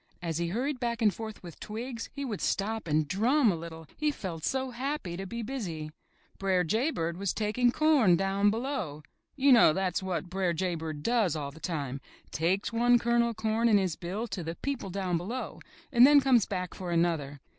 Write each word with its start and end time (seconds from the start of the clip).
As 0.19 0.39
he 0.39 0.47
hurried 0.47 0.79
back 0.79 1.03
and 1.03 1.13
forth 1.13 1.43
with 1.43 1.59
twigs, 1.59 2.09
he 2.11 2.25
would 2.25 2.41
stop 2.41 2.87
and 2.87 3.07
drum 3.07 3.51
a 3.51 3.55
little, 3.55 3.85
he 3.95 4.09
felt 4.09 4.43
so 4.43 4.71
happy 4.71 5.15
to 5.15 5.27
be 5.27 5.43
busy. 5.43 5.91
Br'er 6.39 6.63
Jay 6.63 6.89
Bird 6.89 7.17
was 7.17 7.33
taking 7.33 7.71
corn 7.71 8.15
Down 8.17 8.49
Below. 8.49 9.03
You 9.35 9.51
know 9.51 9.73
that 9.73 9.97
is 9.97 10.01
what 10.01 10.27
Br'er 10.27 10.53
Jay 10.53 10.73
Bird 10.73 11.03
does 11.03 11.35
all 11.35 11.51
the 11.51 11.59
time: 11.59 12.01
takes 12.31 12.73
one 12.73 12.97
kernel 12.97 13.29
of 13.29 13.35
corn 13.35 13.69
in 13.69 13.77
his 13.77 13.95
bill 13.95 14.25
to 14.29 14.43
the 14.43 14.55
people 14.55 14.89
Down 14.89 15.17
Below 15.19 15.59
and 15.91 16.07
then 16.07 16.19
comes 16.19 16.47
back 16.47 16.73
for 16.73 16.89
another. 16.89 17.39